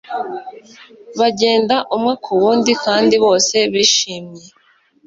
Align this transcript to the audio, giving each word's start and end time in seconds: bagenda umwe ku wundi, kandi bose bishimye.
bagenda 1.19 1.75
umwe 1.95 2.13
ku 2.23 2.31
wundi, 2.41 2.71
kandi 2.85 3.15
bose 3.25 3.57
bishimye. 3.73 4.45